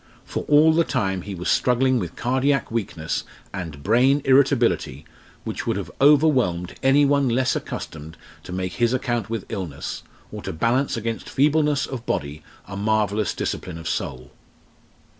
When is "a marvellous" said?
12.65-13.35